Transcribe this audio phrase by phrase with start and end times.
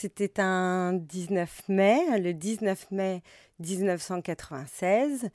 [0.00, 3.20] C'était un 19 mai, le 19 mai
[3.58, 5.28] 1996.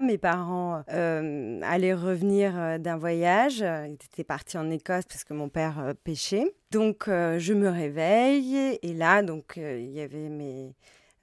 [0.00, 3.58] Mes parents euh, allaient revenir euh, d'un voyage.
[3.58, 6.54] Ils étaient partis en Écosse parce que mon père euh, pêchait.
[6.70, 10.74] Donc je me réveille et là donc il y avait mes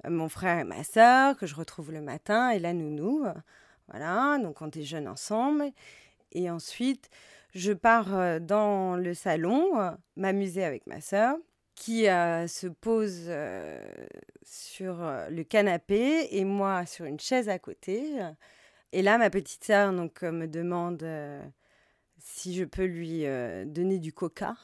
[0.07, 3.25] mon frère et ma sœur que je retrouve le matin et la nounou.
[3.87, 5.71] Voilà, donc on déjeune ensemble
[6.33, 7.09] et ensuite
[7.55, 9.71] je pars dans le salon
[10.17, 11.35] m'amuser avec ma sœur
[11.75, 13.29] qui se pose
[14.43, 14.95] sur
[15.29, 18.19] le canapé et moi sur une chaise à côté.
[18.91, 21.05] Et là, ma petite sœur donc, me demande
[22.17, 23.25] si je peux lui
[23.65, 24.55] donner du coca,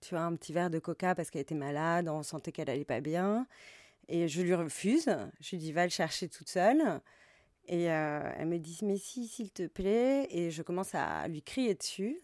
[0.00, 2.84] tu vois, un petit verre de coca parce qu'elle était malade, on sentait qu'elle allait
[2.84, 3.46] pas bien.
[4.08, 5.08] Et je lui refuse.
[5.40, 7.00] Je lui dis, va le chercher toute seule.
[7.66, 10.26] Et elle me dit, mais si, s'il te plaît.
[10.30, 12.20] Et je commence à lui crier dessus.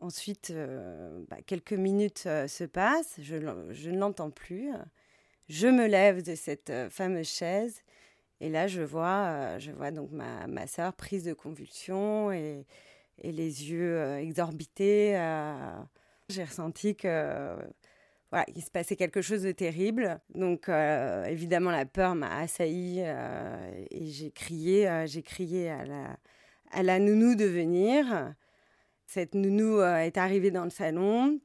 [0.00, 4.70] Ensuite, euh, bah, quelques minutes euh, se passent, je, ne l'entends plus.
[5.48, 7.82] Je me lève de cette euh, fameuse chaise
[8.40, 12.64] et là, je vois, je vois donc ma, soeur prise de convulsions et,
[13.24, 15.14] les yeux exorbités.
[16.28, 17.56] J'ai ressenti que
[18.30, 20.20] voilà, il se passait quelque chose de terrible.
[20.36, 25.70] Donc, évidemment, la peur m'a assailli et j'ai crié, j'ai crié
[26.70, 28.36] à la nounou de venir.
[29.08, 31.40] Cette nounou euh, est arrivée dans le salon,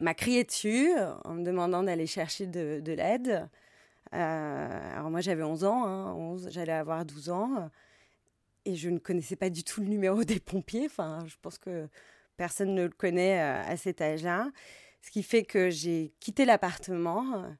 [0.00, 0.90] m'a crié dessus
[1.24, 3.46] en me demandant d'aller chercher de, l'aide.
[4.14, 7.70] Euh, alors moi j'avais 11 ans, hein, j'allais avoir 12 ans,
[8.64, 10.86] et je ne connaissais pas du tout le numéro des pompiers.
[10.86, 11.88] Enfin, je pense que
[12.38, 14.50] personne ne le connaît euh, à cet âge-là.
[15.02, 17.54] Ce qui fait que j'ai quitté l'appartement,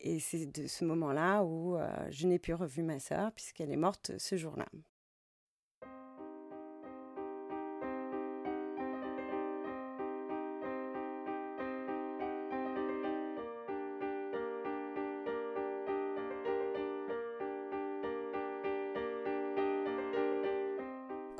[0.00, 1.78] et c'est de ce moment-là où
[2.10, 4.66] je n'ai plus revu ma sœur, puisqu'elle est morte ce jour-là.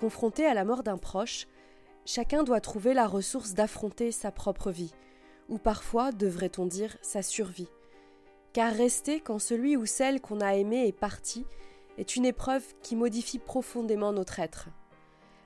[0.06, 1.48] Confronté à la mort d'un proche,
[2.04, 4.94] chacun doit trouver la ressource d'affronter sa propre vie,
[5.48, 7.66] ou parfois, devrait-on dire, sa survie.
[8.52, 11.44] Car rester quand celui ou celle qu'on a aimé est parti
[11.98, 14.68] est une épreuve qui modifie profondément notre être.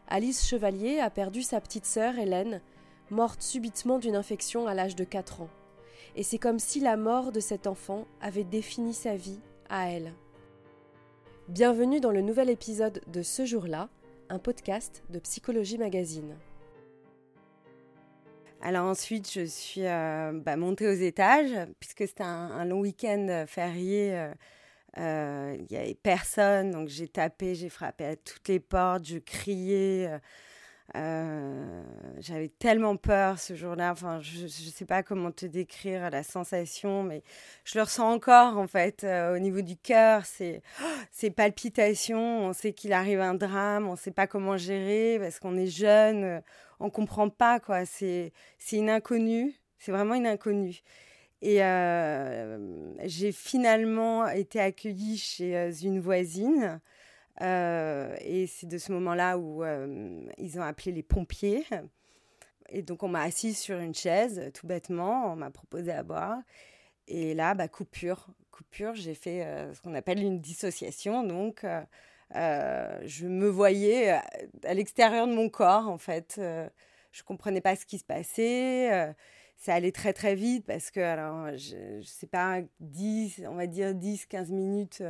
[0.09, 2.61] Alice Chevalier a perdu sa petite sœur Hélène,
[3.09, 5.51] morte subitement d'une infection à l'âge de 4 ans.
[6.17, 9.41] Et c'est comme si la mort de cet enfant avait défini sa vie
[9.71, 10.13] à elle.
[11.49, 13.89] Bienvenue dans le nouvel épisode de ce jour-là,
[14.31, 16.37] un podcast de Psychologie Magazine.
[18.63, 24.17] Alors ensuite, je suis euh, bah, montée aux étages, puisque c'était un, long week-end férié.
[24.17, 24.33] Euh,
[24.99, 29.19] euh, il n'y avait personne, donc j'ai tapé, j'ai frappé à toutes les portes, je
[29.19, 30.09] criais.
[30.09, 30.19] Euh,
[30.95, 33.93] j'avais tellement peur ce jour-là.
[33.93, 37.23] Enfin, je ne sais pas comment te décrire la sensation, mais
[37.65, 40.25] je le ressens encore en fait euh, au niveau du cœur.
[40.27, 40.62] C'est
[41.11, 42.47] ces palpitations.
[42.47, 43.87] On sait qu'il arrive un drame.
[43.89, 46.25] On ne sait pas comment gérer parce qu'on est jeune.
[46.25, 46.41] Euh,
[46.81, 47.84] on comprend pas quoi.
[47.84, 49.55] C'est c'est une inconnue.
[49.78, 50.83] C'est vraiment une inconnue.
[51.43, 51.61] Et
[53.05, 56.77] j'ai finalement été accueillie chez une voisine euh,
[57.41, 61.65] et c'est de ce moment-là où euh, ils ont appelé les pompiers.
[62.69, 65.33] Et donc, on m'a assise sur une chaise, tout bêtement.
[65.33, 66.39] On m'a proposé à boire.
[67.09, 68.28] Et là, bah, coupure.
[68.51, 71.25] Coupure, j'ai fait euh, ce qu'on appelle une dissociation.
[71.25, 71.65] Donc,
[72.33, 74.11] je me voyais
[74.65, 76.34] à l'extérieur de mon corps, en fait.
[76.37, 79.15] je ne comprenais pas ce qui se passait.
[79.57, 83.67] ça allait très, très vite parce que, alors, je ne sais pas, 10, on va
[83.67, 85.03] dire 10, 15 minutes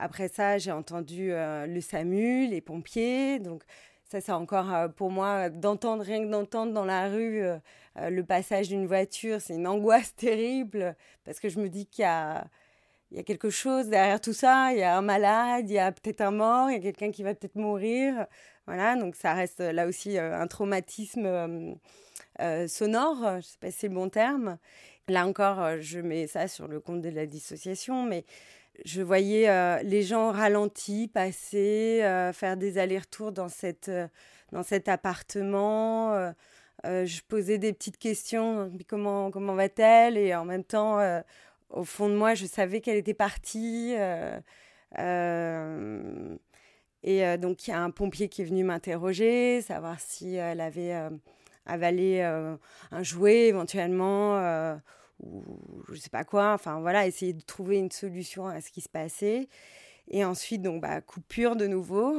[0.00, 3.38] après ça, j'ai entendu euh, le SAMU, les pompiers.
[3.38, 3.62] Donc,
[4.04, 7.58] ça, c'est encore euh, pour moi d'entendre, rien que d'entendre dans la rue euh,
[7.96, 12.06] le passage d'une voiture, c'est une angoisse terrible parce que je me dis qu'il y
[12.06, 12.46] a,
[13.10, 14.72] il y a quelque chose derrière tout ça.
[14.72, 17.10] Il y a un malade, il y a peut-être un mort, il y a quelqu'un
[17.10, 18.26] qui va peut-être mourir.
[18.66, 21.78] Voilà, donc ça reste là aussi un traumatisme
[22.66, 24.58] sonore, je ne sais pas si c'est le bon terme.
[25.08, 28.26] Là encore, je mets ça sur le compte de la dissociation, mais
[28.84, 34.08] je voyais euh, les gens ralentis passer, euh, faire des allers-retours dans, euh,
[34.52, 36.32] dans cet appartement.
[36.84, 40.16] je posais des petites questions, comment, comment va-t-elle?
[40.16, 41.00] Et en même temps,
[41.70, 43.94] au fond de moi, je savais qu'elle était partie.
[47.02, 50.94] et donc, il y a un pompier qui est venu m'interroger, savoir si elle avait
[51.66, 54.78] avalé un jouet éventuellement
[55.20, 56.52] ou je sais pas quoi.
[56.52, 59.48] Enfin voilà, essayer de trouver une solution à ce qui se passait.
[60.10, 62.18] Et ensuite, donc, bah, coupure de nouveau.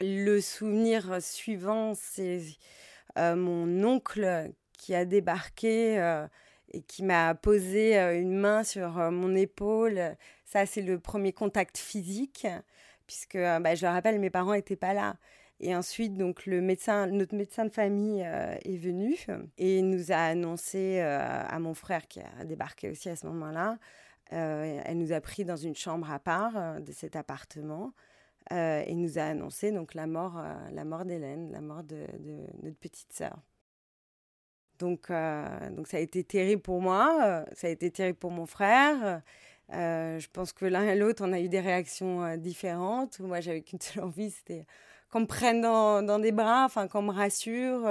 [0.00, 2.42] Le souvenir suivant, c'est
[3.18, 6.26] euh, mon oncle qui a débarqué euh,
[6.72, 10.16] et qui m'a posé une main sur mon épaule.
[10.44, 12.46] Ça, c'est le premier contact physique,
[13.06, 15.16] puisque, bah, je le rappelle, mes parents n'étaient pas là.
[15.60, 19.14] Et ensuite, donc, le médecin, notre médecin de famille est venu
[19.58, 23.78] et nous a annoncé à mon frère qui a débarqué aussi à ce moment-là.
[24.30, 27.92] elle nous a pris dans une chambre à part de cet appartement
[28.50, 30.42] et nous a annoncé donc la mort,
[30.72, 33.38] la mort d'Hélène, la mort de, de, notre petite sœur.
[34.80, 38.30] Donc, euh, donc ça a été terrible pour moi, euh, ça a été terrible pour
[38.30, 39.22] mon frère.
[39.72, 43.20] Euh, je pense que l'un et l'autre, on a eu des réactions différentes.
[43.20, 44.66] Moi, j'avais qu'une seule envie, c'était
[45.10, 47.88] qu'on me prenne dans, des bras, enfin qu'on me rassure.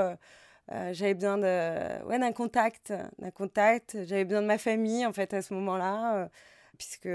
[0.92, 3.98] j'avais besoin de, ouais, d'un contact, d'un contact.
[4.06, 6.30] J'avais besoin de ma famille, en fait, à ce moment-là,
[6.78, 7.10] puisque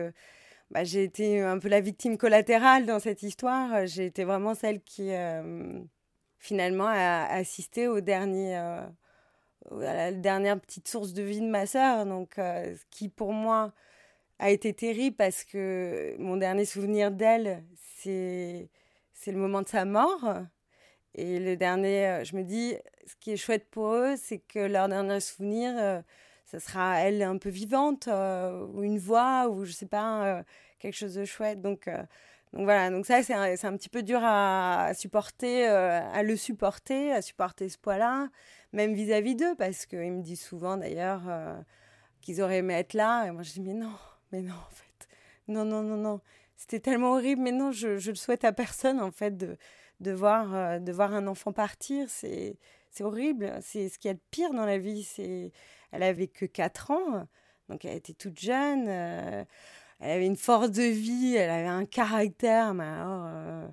[0.71, 3.87] bah, j'ai été un peu la victime collatérale dans cette histoire.
[3.87, 5.11] J'ai été vraiment celle qui,
[6.39, 8.59] finalement, a assisté au dernier
[9.71, 13.73] la dernière petite source de vie de ma sœur, donc euh, ce qui pour moi
[14.39, 17.65] a été terrible parce que mon dernier souvenir d'elle,
[17.99, 18.69] c'est
[19.15, 20.35] c'est le moment de sa mort.
[21.15, 22.75] Et le dernier, euh, je me dis,
[23.07, 26.03] ce qui est chouette pour eux, c'est que leur dernier souvenir, euh,
[26.45, 30.45] ça sera elle un peu vivante, ou une voix, ou je sais pas,
[30.79, 31.63] quelque chose de chouette.
[31.63, 31.89] Donc,
[32.53, 37.13] donc voilà, donc ça, c'est un, un, petit peu dur à, supporter, à le supporter,
[37.13, 38.29] à supporter ce poids-là
[38.75, 41.57] même vis-à-vis d'eux, parce qu'ils me disent souvent d'ailleurs euh,
[42.21, 43.27] qu'ils auraient aimé être là.
[43.27, 43.95] Et moi, je dis, mais non,
[44.33, 45.09] mais non, en fait.
[45.49, 46.21] Non, non, non, non.
[46.56, 50.55] C'était tellement horrible, mais non, je, je le souhaite à personne, en fait, de, voir,
[50.55, 52.09] euh, de voir un enfant partir.
[52.09, 52.56] C'est,
[53.01, 53.53] horrible.
[53.61, 55.03] C'est ce qu'il y a de pire dans la vie.
[55.03, 55.53] C'est,
[55.93, 57.27] elle avait que 4 ans,
[57.69, 58.87] donc elle était toute jeune.
[58.89, 59.45] Euh,
[60.01, 63.71] elle avait une force de vie, elle avait un caractère, mais alors,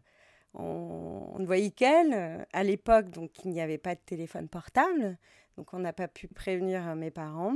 [0.54, 2.14] on, ne voyait qu'elle.
[2.14, 5.18] Euh, à l'époque, donc il n'y avait pas de téléphone portable,
[5.58, 7.56] donc on n'a pas pu prévenir euh, mes parents.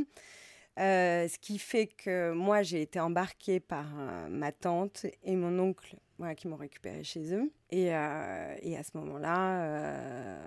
[0.77, 3.86] Euh, ce qui fait que moi, j'ai été embarquée par
[4.30, 7.51] ma tante et mon oncle voilà, qui m'ont récupérée chez eux.
[7.72, 10.38] Et, et à ce moment-là,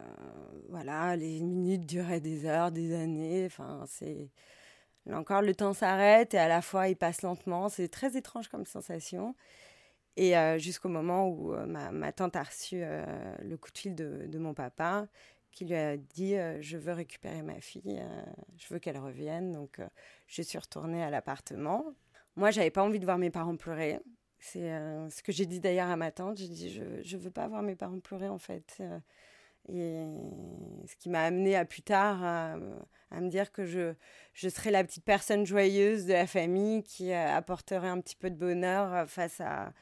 [0.68, 3.46] voilà, les minutes duraient des heures, des années.
[3.46, 4.30] Enfin, c'est.
[5.06, 7.68] Là encore, le temps s'arrête et à la fois il passe lentement.
[7.70, 9.34] C'est très étrange comme sensation.
[10.18, 13.04] Et euh, jusqu'au moment où euh, ma, tante a reçu euh,
[13.40, 15.06] le coup de fil de, mon papa,
[15.58, 18.00] qui lui a dit Je veux récupérer ma fille,
[18.56, 19.52] je veux qu'elle revienne.
[19.52, 19.80] Donc,
[20.28, 21.84] je suis retournée à l'appartement.
[22.36, 23.98] Moi, j'avais pas envie de voir mes parents pleurer.
[24.38, 24.70] C'est
[25.10, 26.36] ce que j'ai dit d'ailleurs à ma tante.
[26.36, 28.80] J'ai dit Je ne veux pas voir mes parents pleurer, en fait.
[29.68, 30.04] Et
[30.86, 32.56] ce qui m'a amené à plus tard à,
[33.20, 33.94] me dire que je,
[34.34, 38.36] je serais la petite personne joyeuse de la famille qui apporterait un petit peu de
[38.36, 39.72] bonheur face à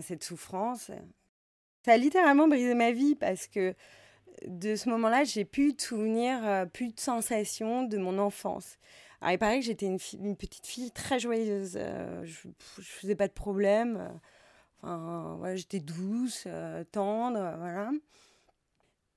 [0.00, 0.92] cette souffrance.
[1.84, 3.74] Ça a littéralement brisé ma vie parce que
[4.46, 8.78] de ce moment-là, j'ai plus de souvenirs, euh, plus de sensations de mon enfance.
[9.24, 11.74] Il paraît que j'étais une, petite fille très joyeuse.
[11.76, 14.10] Euh, je, ne faisais pas de problème.
[14.82, 17.90] Enfin, voilà, j'étais douce, euh, tendre, voilà.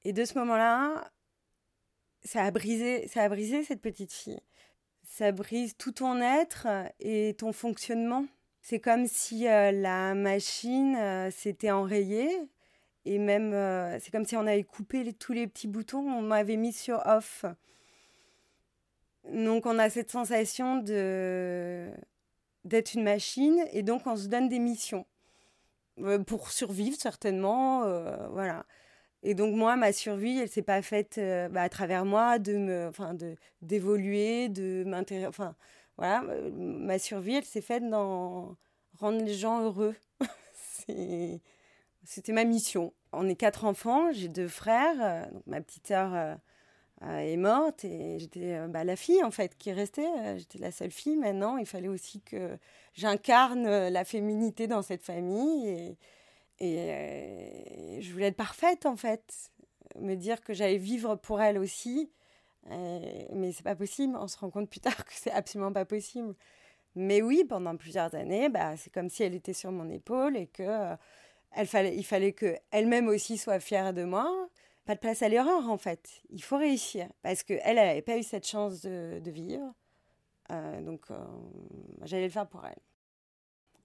[0.04, 1.10] Et de ce moment-là,
[2.24, 4.40] ça a brisé, ça a brisé cette petite fille.
[5.04, 6.68] Ça brise tout ton être
[7.00, 8.26] et ton fonctionnement.
[8.62, 12.30] C'est comme si euh, la machine euh, s'était enrayée
[13.06, 16.58] et même euh, c'est comme si on avait coupé tous les petits boutons, on m'avait
[16.58, 17.46] mis sur off.
[19.32, 21.90] Donc on a cette sensation de
[22.64, 25.06] d'être une machine et donc on se donne des missions
[26.28, 27.82] pour survivre certainement,
[28.32, 28.66] voilà.
[29.24, 31.20] Et donc moi, ma survie, elle s'est pas faite
[31.52, 35.56] bah, à travers moi de me, enfin de d'évoluer, de m'intéresser, enfin
[35.98, 38.58] voilà, ma survie, elle s'est faite dans
[39.00, 39.96] rendre les gens heureux.
[42.06, 42.94] C'était ma mission.
[43.14, 44.96] On est quatre enfants, j'ai deux frères.
[45.02, 46.36] Euh, donc ma petite sœur euh,
[47.04, 50.38] euh, est morte et j'étais bah, la fille en fait qui restait.
[50.38, 51.18] J'étais la seule fille.
[51.18, 52.58] Maintenant, il fallait aussi que
[52.94, 55.98] j'incarne la féminité dans cette famille et,
[56.60, 59.52] et je voulais être parfaite en fait.
[60.00, 62.12] Me dire que j'allais vivre pour elle aussi.
[62.70, 64.16] mais c'est pas possible.
[64.18, 66.36] On se rend compte plus tard que c'est absolument pas possible.
[66.96, 70.48] Mais oui, pendant plusieurs années, bah, c'est comme si elle était sur mon épaule et
[70.48, 70.96] que
[71.58, 74.50] il fallait qu'elle-même aussi soit fière de moi.
[74.86, 76.22] Pas de place à l'erreur, en fait.
[76.30, 77.08] Il faut réussir.
[77.24, 79.74] Parce qu'elle, elle n'avait pas eu cette chance de, vivre.
[80.52, 81.18] Euh, donc, euh,
[82.04, 82.78] j'allais le faire pour elle.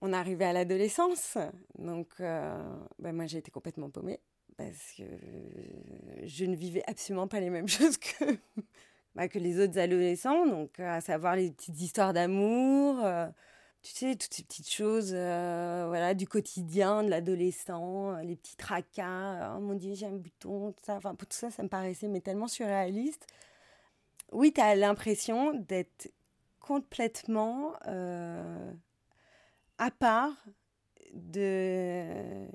[0.03, 1.39] On arrivé à l'adolescence.
[1.79, 4.21] Donc, bah, moi, j'ai été complètement paumée.
[4.57, 5.05] Parce que
[6.25, 8.37] je ne vivais absolument pas les mêmes choses que
[9.15, 13.27] bah, que les autres adolescents, donc euh, à savoir les petites histoires d'amour, euh,
[13.83, 19.55] tu sais, toutes ces petites choses euh, voilà, du quotidien de l'adolescent, les petits tracas,
[19.57, 20.97] oh mon dieu, j'ai un bouton, tout ça.
[20.97, 23.27] Enfin, tout ça, ça me paraissait mais tellement surréaliste.
[24.33, 26.11] Oui, tu as l'impression d'être
[26.61, 28.73] complètement euh,
[29.79, 30.37] à part
[31.15, 32.47] d'une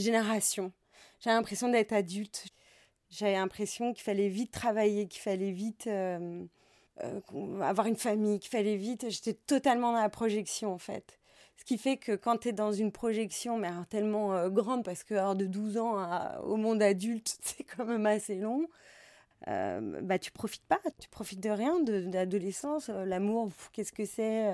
[0.00, 0.72] génération.
[1.20, 2.46] J'ai l'impression d'être adulte.
[3.08, 6.44] J'avais l'impression qu'il fallait vite travailler, qu'il fallait vite euh, euh,
[7.00, 9.08] avoir une famille, qu'il fallait vite.
[9.08, 11.18] J'étais totalement dans la projection en fait.
[11.56, 15.04] Ce qui fait que quand tu es dans une projection, mais tellement euh, grande, parce
[15.04, 18.66] que de 12 ans au monde adulte, c'est quand même assez long,
[19.46, 22.88] bah tu profites pas, tu profites de rien, de, l'adolescence.
[22.88, 24.50] L'amour, qu'est-ce que c'est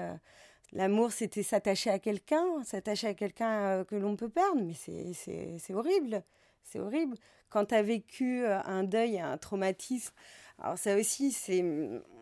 [0.73, 6.25] L'amour, c'était s'attacher à quelqu'un, s'attacher à quelqu'un que l'on peut perdre, mais c'est horrible,
[6.65, 7.17] c'est horrible.
[7.51, 10.15] Quand tu as vécu un deuil, un traumatisme,
[10.61, 11.65] alors ça aussi, c'est,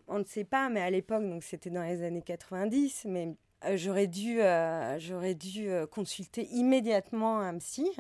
[0.09, 3.35] on ne sait pas, mais à l'époque, donc c'était dans les années 90, mais
[3.75, 4.41] j'aurais dû,
[4.99, 7.91] j'aurais dû consulter immédiatement un psy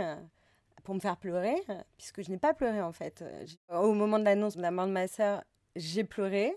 [0.85, 1.57] pour me faire pleurer,
[1.97, 3.25] puisque je n'ai pas pleuré en fait.
[3.71, 5.45] Au moment de l'annonce de la mort de ma sœur,
[5.77, 6.57] j'ai pleuré.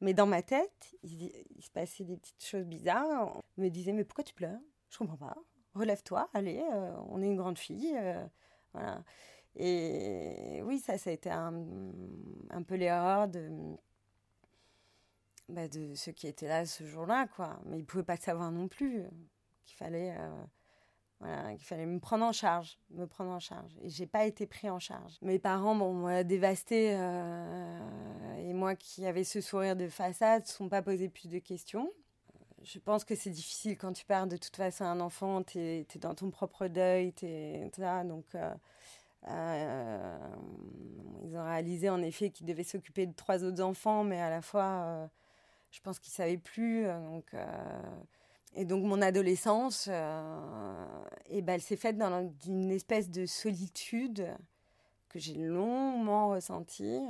[0.00, 3.42] Mais dans ma tête, il, se passait des petites choses bizarres.
[3.56, 4.60] On me disait, mais pourquoi tu pleures?
[4.90, 5.36] Je comprends pas.
[5.74, 7.94] Relève-toi, allez, euh, on est une grande fille.
[7.96, 8.24] Euh,
[8.72, 9.02] voilà.
[9.56, 11.52] Et oui, ça, ça a été un,
[12.50, 13.50] un peu l'erreur de,
[15.48, 17.58] bah, de ceux qui étaient là ce jour-là, quoi.
[17.66, 19.04] Mais ils ne pouvaient pas savoir non plus
[19.64, 20.44] qu'il fallait euh,
[21.56, 23.76] qu'il fallait me prendre en charge, me prendre en charge.
[23.82, 25.18] Et j'ai pas été pris en charge.
[25.20, 30.82] Mes parents dévasté euh, et moi qui avais ce sourire de façade, ne sont pas
[30.82, 31.90] posé plus de questions.
[32.62, 35.86] Je pense que c'est difficile quand tu perds de toute façon un enfant, tu es,
[36.00, 37.70] dans ton propre deuil, es,
[38.04, 38.54] donc euh,
[39.28, 40.18] euh,
[41.24, 44.42] ils ont réalisé en effet qu'ils devaient s'occuper de trois autres enfants, mais à la
[44.42, 45.08] fois,
[45.70, 46.84] je pense qu'ils savaient plus.
[46.84, 47.34] donc
[48.54, 54.26] et donc mon adolescence, euh, et ben, elle s'est faite dans une espèce de solitude
[55.08, 57.00] que j'ai longuement ressentie,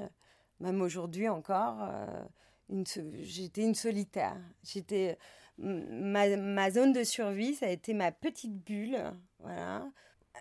[0.61, 1.79] même aujourd'hui encore.
[1.81, 2.85] Euh,
[3.21, 4.37] j'étais une solitaire.
[4.63, 5.17] J'étais
[5.57, 8.99] ma, ma, zone de survie, ça a été ma petite bulle,
[9.41, 9.91] voilà.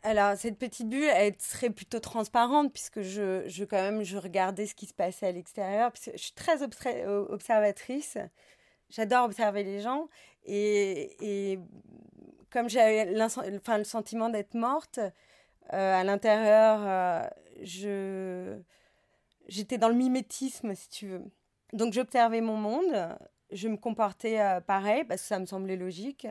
[0.04, 4.66] Alors cette petite bulle, elle serait plutôt transparente puisque je, je quand même je regardais
[4.66, 5.92] ce qui se passait à l'extérieur.
[6.14, 8.18] Je suis très observatrice.
[8.90, 10.08] J'adore observer les gens
[10.46, 11.60] et,
[12.50, 15.00] comme j'avais enfin, le sentiment d'être morte,
[15.74, 16.80] euh, à l'intérieur,
[17.66, 18.60] euh,
[19.48, 21.24] j'étais dans le mimétisme, si tu veux.
[21.74, 23.18] Donc j'observais mon monde,
[23.52, 26.28] je me comportais euh, pareil parce que ça me semblait logique.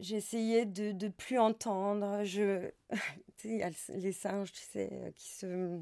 [0.00, 2.24] J'essayais de ne plus entendre.
[2.24, 2.70] Je,
[3.44, 5.80] il y a les singes, tu sais, qui se,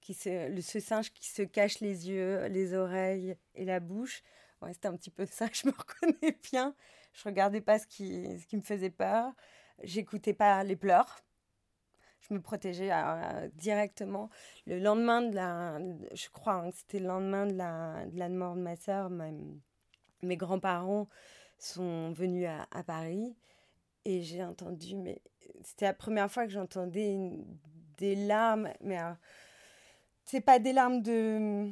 [0.00, 4.22] qui se, ce singe qui se cache les yeux, les oreilles et la bouche
[4.72, 6.74] c'était un petit peu ça, je me reconnais bien.
[7.12, 9.32] Je regardais pas ce qui, ce qui me faisait peur.
[9.82, 11.20] J'écoutais pas les pleurs.
[12.20, 14.30] Je me protégeais euh, directement.
[14.66, 15.78] Le lendemain de la.
[16.14, 19.10] Je crois hein, c'était le lendemain de la, de la mort de ma soeur.
[20.22, 21.08] mes grands-parents
[21.58, 23.34] sont venus à, Paris
[24.04, 24.96] et j'ai entendu.
[24.96, 25.20] Mais
[25.62, 27.30] c'était la première fois que j'entendais
[27.98, 28.70] des larmes.
[28.80, 29.12] Mais euh,
[30.24, 31.70] c'est pas des larmes de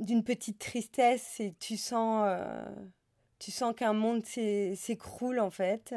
[0.00, 2.64] d'une petite tristesse et tu sens, euh,
[3.38, 5.94] tu sens qu'un monde s'écroule en fait.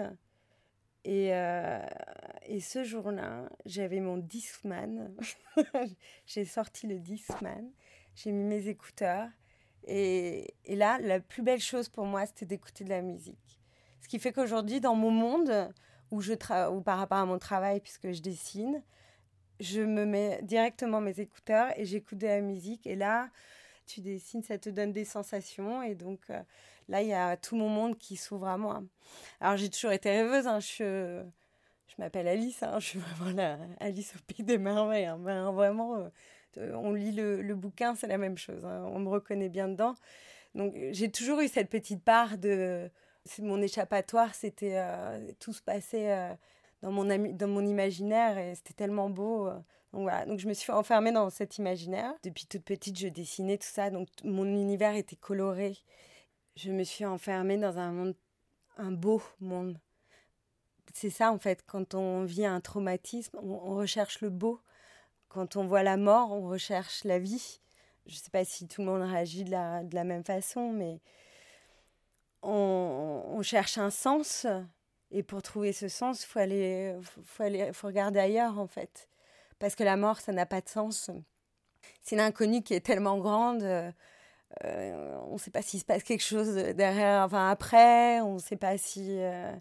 [1.04, 1.80] Et, euh,
[2.46, 5.16] et ce jour-là, j'avais mon Discman.
[6.26, 7.72] j'ai sorti le Discman,
[8.16, 9.30] j'ai mis mes écouteurs.
[9.88, 13.60] Et, là, la plus belle chose pour moi, c'était d'écouter de la musique.
[14.02, 15.74] Ce qui fait qu'aujourd'hui, dans mon monde,
[16.12, 16.34] où je
[16.70, 18.84] ou par rapport à mon travail, puisque je dessine,
[19.60, 22.88] je me mets directement mes écouteurs et j'écoute de la musique.
[22.88, 23.30] Et là,
[23.86, 25.82] tu dessines, ça te donne des sensations.
[25.84, 26.42] Et donc euh,
[26.90, 28.84] là, il y a tout mon monde qui s'ouvre à moi.
[29.40, 30.48] Alors j'ai toujours été rêveuse.
[30.48, 30.60] Hein.
[30.60, 31.24] Je,
[31.88, 32.64] je m'appelle Alice.
[32.64, 32.76] Hein.
[32.80, 35.06] Je suis vraiment la Alice au pays des merveilles.
[35.06, 35.20] Hein.
[35.20, 36.10] Ben, vraiment, euh,
[36.58, 38.64] on lit le, bouquin, c'est la même chose.
[38.66, 39.96] On me reconnaît bien dedans.
[40.56, 42.90] Donc j'ai toujours eu cette petite part de...
[43.40, 44.78] Mon échappatoire, c'était...
[44.78, 46.38] Euh, tout se passait
[46.82, 49.50] dans, mon, dans mon imaginaire et c'était tellement beau.
[49.94, 52.14] Donc voilà, donc je me suis enfermée dans cet imaginaire.
[52.24, 55.78] Depuis toute petite, je dessinais tout ça, donc mon univers était coloré.
[56.56, 58.16] Je me suis enfermée dans un monde,
[58.78, 59.78] un beau monde.
[60.94, 64.62] C'est ça en fait, quand on vit un traumatisme, on, recherche le beau.
[65.34, 67.60] Quand on voit la mort, on recherche la vie.
[68.06, 71.00] Je ne sais pas si tout le monde réagit de la, même façon, mais
[72.42, 74.46] on, cherche un sens.
[75.12, 79.10] Et pour trouver ce sens, il faut aller, faut, aller, faut regarder ailleurs en fait
[79.62, 81.12] parce que la mort, ça n'a pas de sens.
[82.02, 83.62] C'est une inconnue qui est tellement grande.
[83.62, 83.92] Euh,
[85.28, 88.58] on ne sait pas s'il se passe quelque chose derrière, enfin après, on ne sait
[88.58, 89.06] pas si.
[89.20, 89.54] Euh,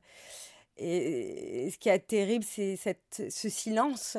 [0.78, 4.16] et, ce qui est terrible, c'est ce silence.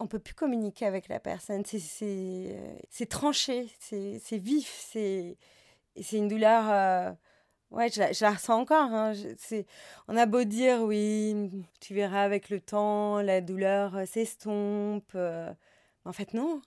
[0.00, 1.64] On peut plus communiquer avec la personne.
[1.64, 5.36] C'est tranché, c'est vif, c'est
[6.12, 6.70] une douleur.
[6.70, 7.12] Euh,
[7.70, 8.92] ouais, je la, ressens encore.
[8.92, 9.12] Hein.
[10.08, 11.50] on a beau dire, oui,
[11.80, 15.16] tu verras avec le temps, la douleur euh, s'estompe.
[16.04, 16.62] en fait, non.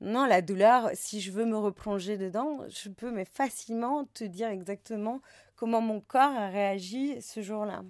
[0.00, 4.48] Non, la douleur, si je veux me replonger dedans, je peux mais facilement te dire
[4.48, 5.20] exactement
[5.56, 7.82] comment mon corps a réagi ce jour-là.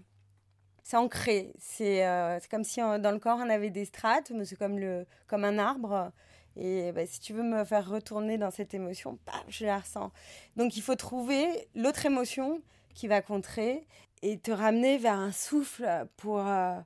[0.88, 1.52] C'est ancré.
[1.58, 2.02] C'est
[2.50, 4.80] comme si dans le corps on avait des strates, mais c'est comme,
[5.26, 6.10] comme un arbre.
[6.56, 9.18] Et bah, si tu veux me faire retourner dans cette émotion,
[9.48, 10.10] je la ressens.
[10.56, 12.62] Donc il faut trouver l'autre émotion
[12.94, 13.86] qui va contrer
[14.22, 16.80] et te ramener vers un souffle pour, euh,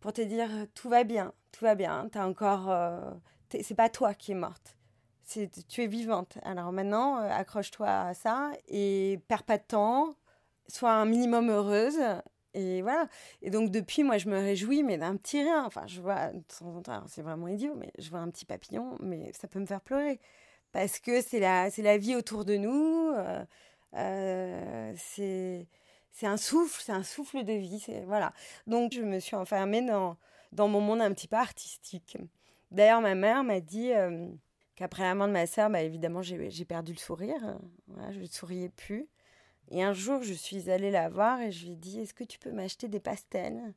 [0.00, 2.08] pour te dire tout va bien, tout va bien.
[2.10, 3.10] T'as encore, euh,
[3.60, 4.78] c'est pas toi qui es morte,
[5.28, 6.38] tu es vivante.
[6.42, 10.14] Alors maintenant, euh, accroche-toi à ça et perds pas de temps,
[10.68, 12.00] sois un minimum heureuse
[12.54, 13.08] et voilà.
[13.40, 15.64] Et donc, depuis, moi, je me réjouis, mais d'un petit rien.
[15.64, 18.44] Enfin, je vois, de temps en temps, c'est vraiment idiot, mais je vois un petit
[18.44, 20.20] papillon, mais ça peut me faire pleurer.
[20.72, 23.12] Parce que c'est la, c'est la vie autour de nous.
[23.14, 23.44] Euh,
[23.94, 25.66] euh, c'est,
[26.22, 27.80] un souffle, c'est un souffle de vie.
[27.80, 28.32] C'est, voilà.
[28.66, 30.16] Donc, je me suis enfermée dans,
[30.52, 32.18] dans mon monde un petit peu artistique.
[32.70, 34.28] D'ailleurs, ma mère m'a dit euh,
[34.76, 37.58] qu'après la mort de ma sœur, bah, évidemment, j'ai, perdu le sourire.
[37.86, 39.08] Voilà, je ne souriais plus.
[39.72, 42.24] Et un jour, je suis allée la voir et je lui ai dit Est-ce que
[42.24, 43.72] tu peux m'acheter des pastels?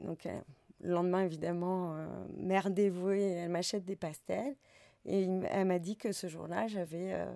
[0.00, 0.40] Donc, euh,
[0.80, 4.56] le lendemain, évidemment, euh, mère dévouée, elle m'achète des pastels.
[5.04, 7.32] Et elle m'a dit que ce jour-là, j'avais, euh,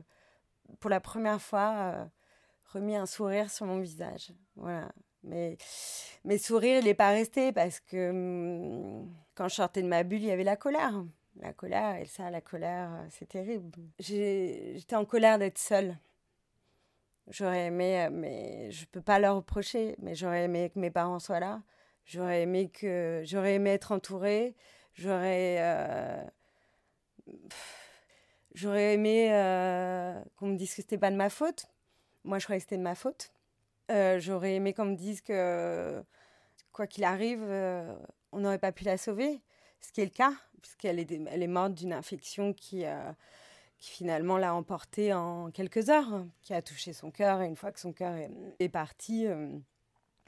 [0.80, 2.10] pour la première fois,
[2.72, 4.32] remis un sourire sur mon visage.
[4.56, 4.90] Voilà.
[5.22, 5.56] Mais,
[6.24, 10.22] mais sourire, il n'est pas resté parce que hum, quand je sortais de ma bulle,
[10.22, 11.04] il y avait la colère.
[11.36, 13.70] La colère, et ça, la colère, c'est terrible.
[14.00, 15.96] J'étais en colère d'être seule.
[17.28, 21.18] J'aurais aimé, euh, mais je peux pas leur reprocher, mais j'aurais aimé que mes parents
[21.18, 21.62] soient là.
[22.04, 24.56] J'aurais aimé que j'aurais aimé être entourée.
[24.94, 26.24] J'aurais euh,
[28.54, 31.66] j'aurais aimé euh, qu'on me dise que c'était pas de ma faute.
[32.24, 33.32] Moi, je croyais que c'était de ma faute.
[34.18, 36.02] j'aurais aimé qu'on me dise que
[36.72, 37.42] quoi qu'il arrive,
[38.32, 39.42] on n'aurait pas pu la sauver,
[39.80, 42.84] ce qui est le cas, puisqu'elle est, elle est morte d'une infection qui
[43.82, 47.72] qui finalement l'a emporté en quelques heures, qui a touché son cœur, et une fois
[47.72, 48.14] que son cœur
[48.60, 49.58] est, parti, euh,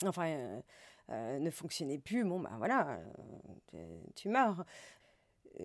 [0.05, 0.61] enfin, euh,
[1.11, 2.99] euh, ne fonctionnait plus, bon, ben voilà,
[4.17, 4.65] tu meurs.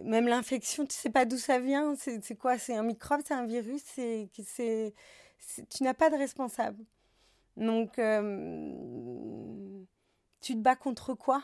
[0.03, 3.47] Même l'infection, tu sais pas d'où ça vient, c'est quoi C'est un microbe, c'est un
[3.47, 4.93] virus, tu
[5.81, 6.85] n'as pas de responsable.
[7.57, 7.93] Donc,
[10.41, 11.41] tu te bats contre quoi?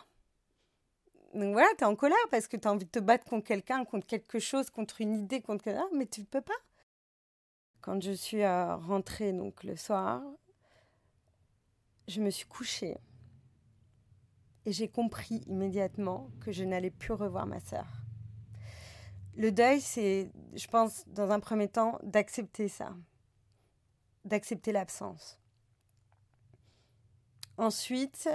[1.35, 3.45] Donc voilà, tu es en colère parce que tu as envie de te battre contre
[3.45, 6.53] quelqu'un, contre quelque chose, contre une idée, contre quelque mais tu ne peux pas.
[7.81, 10.23] Quand je suis euh, rentrée donc le soir,
[12.07, 12.97] je me suis couchée
[14.65, 17.85] et j'ai compris immédiatement que je n'allais plus revoir ma sœur.
[19.35, 22.95] Le deuil, c'est, je pense, dans un premier temps, d'accepter ça,
[24.23, 25.37] d'accepter l'absence.
[27.57, 28.29] Ensuite,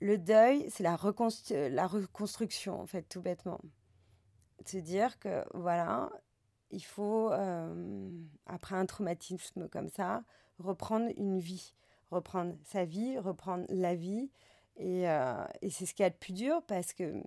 [0.00, 0.98] le deuil, c'est la,
[1.70, 3.60] la, reconstruction, en fait, tout bêtement.
[4.66, 6.10] Se dire que, voilà,
[6.70, 8.10] il faut, euh,
[8.46, 10.24] après un traumatisme comme ça,
[10.58, 11.74] reprendre une vie,
[12.10, 14.30] reprendre sa vie, reprendre la vie.
[14.76, 17.22] Et, euh, c'est ce qui est le plus dur parce que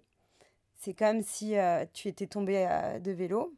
[0.76, 2.68] c'est comme si euh, tu étais tombé
[3.02, 3.56] de vélo,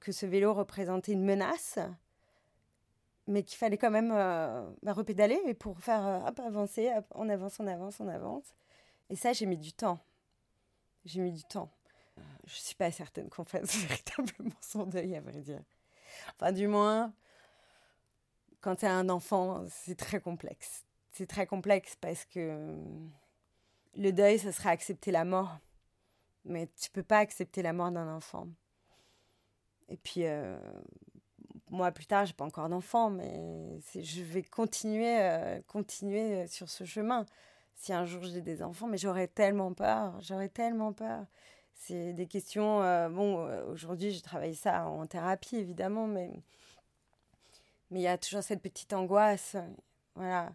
[0.00, 1.78] que ce vélo représentait une menace
[3.32, 7.58] mais qu'il fallait quand même euh, bah, repédaler et pour faire euh, avancer, on avance,
[7.58, 8.44] on avance, on avance.
[9.08, 9.98] Et ça, j'ai mis du temps.
[11.06, 11.70] J'ai mis du temps.
[12.18, 15.62] Euh, je ne suis pas certaine qu'on fasse véritablement son deuil, à vrai dire.
[16.36, 17.12] Enfin, du moins,
[18.60, 20.84] quand tu as un enfant, c'est très complexe.
[21.10, 22.76] C'est très complexe parce que
[23.96, 25.58] le deuil, ce serait accepter la mort.
[26.44, 28.46] Mais tu peux pas accepter la mort d'un enfant.
[29.88, 30.24] Et puis,
[31.72, 36.84] moi plus tard, j'ai pas encore d'enfant, mais je vais continuer, euh, continuer sur ce
[36.84, 37.24] chemin.
[37.74, 41.24] Si un jour j'ai des enfants, mais j'aurais tellement peur, j'aurais tellement peur.
[41.74, 42.82] C'est des questions.
[42.82, 46.30] Euh, bon, euh, aujourd'hui, j'ai travaillé ça en thérapie, évidemment, mais
[47.90, 49.56] mais il y a toujours cette petite angoisse.
[50.14, 50.52] Voilà.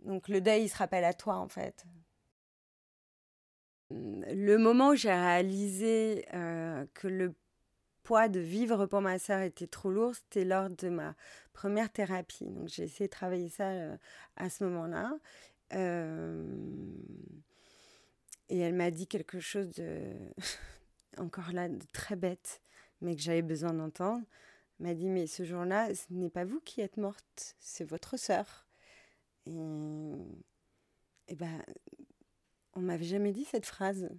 [0.00, 1.84] Donc le deuil, il se rappelle à toi, en fait.
[3.90, 6.26] Le moment où j'ai réalisé
[6.94, 7.34] que le
[8.04, 11.16] poids de vivre pour ma sœur était trop lourd, c'était lors de ma
[11.52, 12.44] première thérapie.
[12.44, 13.96] Donc j'ai essayé de travailler ça euh,
[14.36, 15.18] à ce moment-là.
[15.72, 16.46] Euh,
[18.50, 20.12] et elle m'a dit quelque chose de,
[21.18, 22.60] encore là, de très bête,
[23.00, 24.24] mais que j'avais besoin d'entendre.
[24.78, 28.18] Elle m'a dit, mais ce jour-là, ce n'est pas vous qui êtes morte, c'est votre
[28.18, 28.66] sœur.
[29.46, 29.56] Et,
[31.28, 31.62] et ben,
[32.74, 34.10] on m'avait jamais dit cette phrase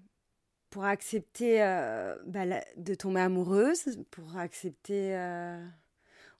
[0.76, 2.44] pour accepter euh, bah,
[2.76, 5.16] de tomber amoureuse, pour accepter...
[5.16, 5.66] Euh,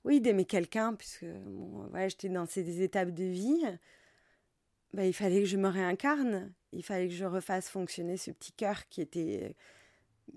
[0.04, 3.62] oui, d'aimer quelqu'un, puisque bon, j'étais dans ces étapes de vie.
[4.92, 6.52] Bah, il fallait que je me réincarne.
[6.72, 9.56] Il fallait que je refasse fonctionner ce petit cœur qui était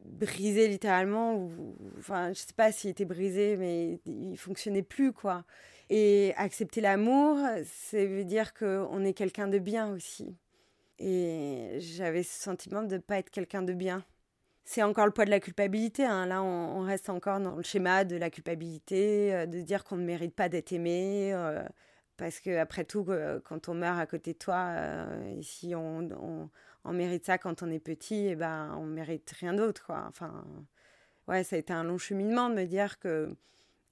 [0.05, 1.35] brisé littéralement.
[1.35, 5.43] Ou, enfin, je sais pas s'il était brisé, mais il fonctionnait plus, quoi.
[5.89, 10.37] Et accepter l'amour, ça veut dire qu'on est quelqu'un de bien aussi.
[10.99, 14.03] Et j'avais ce sentiment de ne pas être quelqu'un de bien.
[14.65, 16.05] C'est encore le poids de la culpabilité.
[16.05, 16.25] Hein.
[16.25, 20.03] Là, on, reste encore dans le schéma de la culpabilité, euh, de dire qu'on ne
[20.03, 21.31] mérite pas d'être aimé.
[21.33, 21.63] Euh,
[22.17, 24.75] parce que après tout, euh, quand on meurt à côté de toi,
[25.41, 26.49] si on,
[26.83, 29.91] on, mérite ça quand on est petit, et eh ben, on mérite rien d'autre.
[30.07, 30.45] Enfin,
[31.27, 33.35] ouais, ça a été un long cheminement de me dire que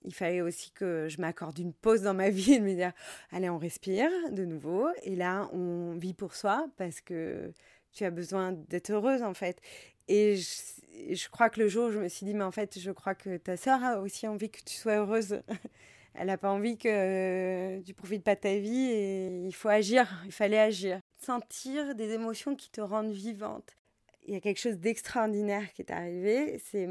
[0.08, 2.94] il fallait aussi que je m'accorde une pause dans ma vie et de me dire
[3.32, 4.88] allez on respire de nouveau.
[5.04, 7.52] Et là on vit pour soi parce que
[7.92, 9.62] tu as besoin d'être heureuse en fait.
[10.08, 13.14] Et je, crois que le jour je me suis dit mais en fait je crois
[13.16, 15.42] que ta sœur a aussi envie que tu sois heureuse.
[16.20, 20.08] Elle n'a pas envie que tu profites pas de ta vie et il faut agir.
[20.26, 21.00] Il fallait agir.
[21.22, 23.78] Sentir des émotions qui te rendent vivante
[24.28, 26.60] il y a quelque chose d'extraordinaire qui est arrivé.
[26.60, 26.88] C'est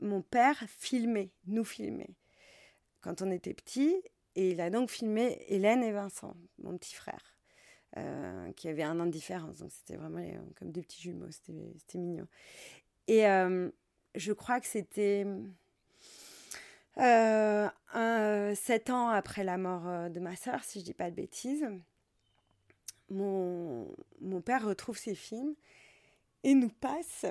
[0.00, 2.14] mon père filmait, nous filmait
[3.00, 4.00] quand on était petits.
[4.36, 7.36] Et il a donc filmé Hélène et Vincent, mon petit frère,
[7.96, 9.58] euh, qui avait un an de différence.
[9.58, 10.24] Donc c'était vraiment
[10.56, 12.28] comme des petits jumeaux, c'était mignon.
[13.08, 13.68] Et euh,
[14.14, 15.26] je crois que c'était
[16.98, 21.66] euh, sept ans après la mort de ma sœur, si je dis pas de bêtises.
[23.10, 23.92] Mon
[24.44, 25.56] père retrouve ses films
[26.44, 27.26] et nous passe,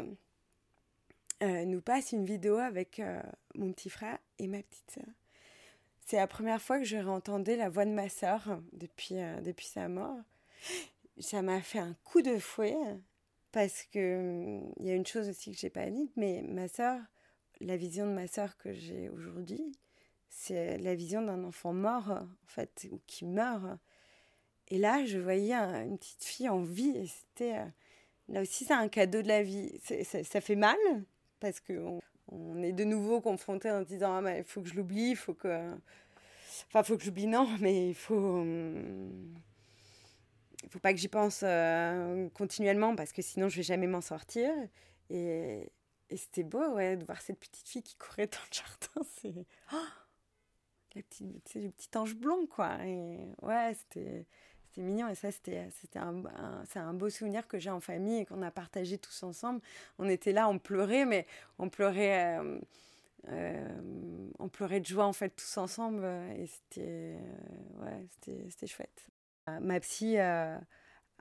[1.44, 3.22] euh, nous passe une vidéo avec euh,
[3.56, 5.14] mon petit frère et ma petite sœur.
[6.06, 9.68] C'est la première fois que je réentendais la voix de ma sœur depuis, euh, depuis
[9.68, 10.18] sa mort.
[11.20, 12.78] Ça m'a fait un coup de fouet
[13.52, 17.00] parce que il y a une chose aussi que j'ai pas dite, mais ma sœur,
[17.60, 19.72] la vision de ma sœur que j'ai aujourd'hui,
[20.30, 23.80] c'est la vision d'un enfant mort en fait ou qui meurt.
[24.70, 27.66] Et là, je voyais une petite fille en vie et c'était
[28.30, 29.80] Là aussi, c'est un cadeau de la vie.
[29.82, 30.78] ça fait mal
[31.40, 32.00] parce qu'on
[32.32, 35.34] on est de nouveau confronté en disant ah, il faut que je l'oublie, il faut
[35.34, 35.72] que.
[36.68, 38.44] Enfin, faut que j'oublie, non, mais il faut.
[40.64, 44.02] Il faut pas que j'y pense euh, continuellement parce que sinon je vais jamais m'en
[44.02, 44.52] sortir.
[45.10, 45.72] Et,
[46.16, 49.10] c'était beau ouais, de voir cette petite fille qui courait dans le jardin.
[49.22, 49.46] C'est.
[49.74, 49.78] Oh
[50.96, 52.78] le petit ange blond, quoi.
[52.86, 54.26] Et ouais, c'était
[54.70, 56.24] c'était mignon et ça c'était un,
[56.70, 59.62] c'est un beau souvenir que j'ai en famille et qu'on a partagé tous ensemble.
[59.98, 61.26] On était là on pleurait mais
[61.58, 62.60] on pleurait euh,
[63.30, 66.06] euh, pleurait de joie en fait tous ensemble
[66.38, 68.08] et c'était euh, ouais
[68.50, 69.10] c'était chouette.
[69.62, 70.62] Ma psy a,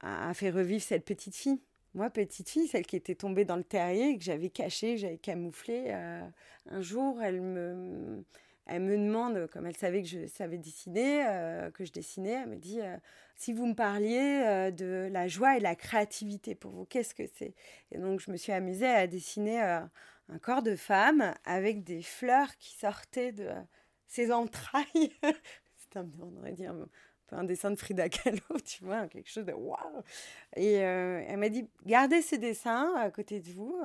[0.02, 1.62] a, fait revivre cette petite fille.
[1.94, 5.18] Moi petite fille celle qui était tombée dans le terrier que j'avais caché que j'avais
[5.18, 8.24] camouflé un jour elle me
[8.68, 12.50] elle me demande, comme elle savait que je savais dessiner, euh, que je dessinais, elle
[12.50, 12.96] me dit euh,
[13.34, 17.26] si vous me parliez euh, de la joie et la créativité pour vous, qu'est-ce que
[17.26, 17.54] c'est?
[17.90, 22.56] Et donc je me suis amusée à dessiner un corps de femme avec des fleurs
[22.58, 23.48] qui sortaient de
[24.06, 24.84] ses entrailles.
[25.76, 30.02] C'est un, peu un dessin de Frida Kahlo, tu vois, quelque chose de waouh.
[30.56, 33.80] Et elle m'a dit gardez ces dessins à côté de vous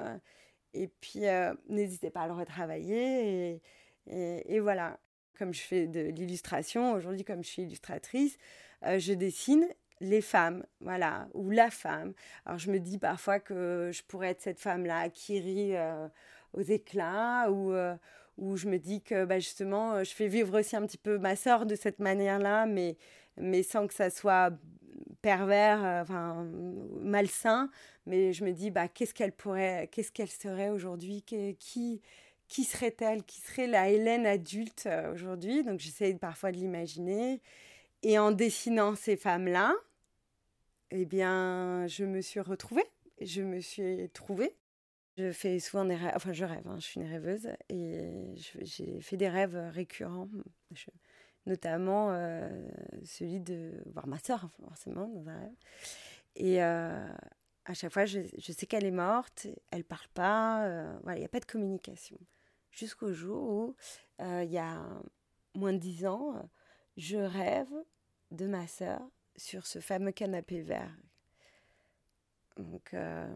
[0.73, 1.21] et puis
[1.69, 3.53] n'hésitez pas à le retravailler.
[3.53, 3.61] Et,
[4.07, 4.99] et, voilà,
[5.37, 8.37] comme je fais de l'illustration, aujourd'hui comme je suis illustratrice,
[8.85, 9.67] euh, je dessine
[10.01, 12.13] les femmes, voilà, ou la femme.
[12.45, 16.07] Alors je me dis parfois que je pourrais être cette femme-là qui rit euh,
[16.53, 17.95] aux éclats, ou, euh,
[18.37, 21.35] ou je me dis que bah, justement, je fais vivre aussi un petit peu ma
[21.35, 22.97] sœur de cette manière-là, mais,
[23.37, 24.51] mais sans que ça soit
[25.21, 26.45] pervers, enfin
[26.99, 27.69] malsain.
[28.05, 32.01] Mais je me dis, bah, qu'est-ce qu'elle pourrait, qu'est-ce qu'elle serait aujourd'hui, qui,
[32.53, 35.63] qui serait-elle Qui serait la Hélène adulte euh, aujourd'hui?
[35.63, 37.41] Donc j'essaie parfois de l'imaginer.
[38.03, 39.73] Et en dessinant ces femmes-là,
[40.91, 42.85] eh bien, je me suis retrouvée.
[43.19, 44.55] Je me suis trouvée.
[45.17, 48.99] Je fais souvent des rêves, enfin je rêve, hein, je suis une rêveuse et j'ai
[48.99, 50.27] fait des rêves récurrents,
[51.45, 52.49] notamment euh,
[53.03, 55.55] celui de voir ma soeur, forcément, dans un rêve.
[56.35, 57.07] Et euh,
[57.65, 60.67] à chaque fois, je, sais qu'elle est morte, elle parle pas,
[61.09, 62.17] il n'y a pas de communication
[62.73, 63.75] jusqu'au jour où,
[64.21, 64.81] euh, il y a
[65.55, 66.49] moins de dix ans,
[66.97, 67.71] je rêve
[68.31, 69.01] de ma sœur
[69.35, 70.95] sur ce fameux canapé vert.
[72.57, 73.27] Donc, euh,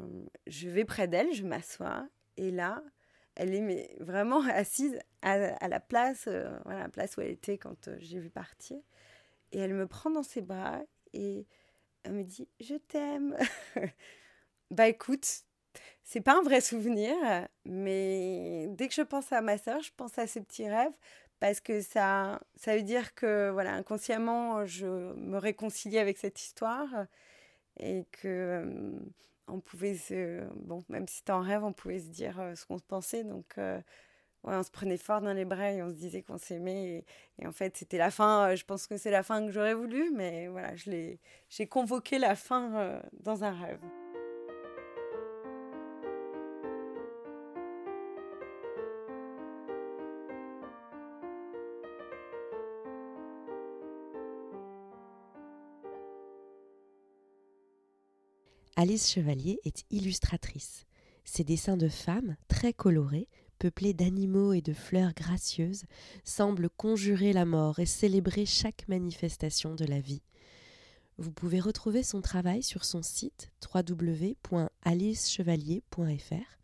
[0.45, 2.83] je vais près d'elle, je m'assois, et là,
[3.35, 7.89] elle est vraiment assise à, la place, euh, voilà, la place où elle était quand
[7.99, 8.77] j'ai vu partir.
[9.51, 10.81] Et elle me prend dans ses bras
[11.13, 11.47] et
[12.03, 13.37] elle me dit Je t'aime.
[14.71, 15.43] bah écoute,
[16.07, 17.13] c'est pas un vrai souvenir,
[17.65, 20.93] mais dès que je pense à ma sœur, je pense à ces petits rêves
[21.41, 26.87] parce que ça, ça veut dire que voilà, inconsciemment, je me réconcilie avec cette histoire
[27.77, 28.99] et que euh,
[29.49, 32.65] on pouvait se, bon, même si c'était en rêve, on pouvait se dire euh, ce
[32.65, 33.25] qu'on se pensait.
[33.25, 33.83] Donc, ouais,
[34.45, 36.85] on se prenait fort dans les bras et on se disait qu'on s'aimait.
[36.85, 37.05] Et,
[37.43, 38.55] et, en fait, c'était la fin.
[38.55, 43.01] je pense que c'est la fin que j'aurais voulu, mais voilà, j'ai convoqué la fin
[43.19, 43.81] dans un rêve.
[58.79, 60.85] Alice Chevalier est illustratrice.
[61.25, 65.85] Ses dessins de femmes, très colorés, peuplés d'animaux et de fleurs gracieuses,
[66.23, 70.21] semblent conjurer la mort et célébrer chaque manifestation de la vie.
[71.17, 76.59] Vous pouvez retrouver son travail sur son site www.alicechevalier.fr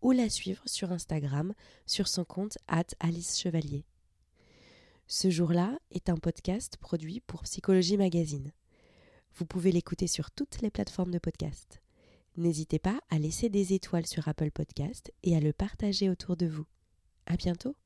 [0.00, 1.52] ou la suivre sur Instagram
[1.84, 3.84] sur son compte at Alice Chevalier.
[5.08, 8.50] Ce jour-là est un podcast produit pour Psychologie Magazine.
[9.36, 11.80] Vous pouvez l'écouter sur toutes les plateformes de podcast.
[12.36, 16.46] N'hésitez pas à laisser des étoiles sur Apple Podcast et à le partager autour de
[16.46, 16.66] vous.
[17.26, 17.76] À bientôt!